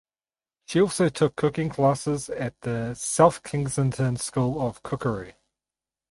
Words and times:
She 0.65 0.81
also 0.81 1.09
took 1.09 1.35
cooking 1.35 1.69
classes 1.69 2.27
at 2.31 2.59
the 2.61 2.95
South 2.95 3.43
Kensington 3.43 4.17
School 4.17 4.59
of 4.59 4.81
Cookery. 4.81 5.35